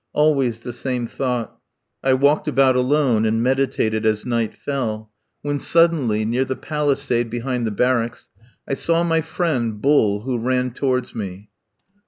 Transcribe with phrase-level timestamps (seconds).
[0.13, 1.55] Always the same thought.
[2.03, 5.11] I walked about alone and meditated as night fell,
[5.43, 8.27] when, suddenly, near the palisade behind the barracks,
[8.67, 11.51] I saw my friend, Bull, who ran towards me.